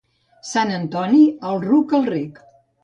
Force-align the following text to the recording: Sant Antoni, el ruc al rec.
Sant 0.51 0.71
Antoni, 0.79 1.21
el 1.51 1.63
ruc 1.69 1.99
al 2.01 2.13
rec. 2.13 2.47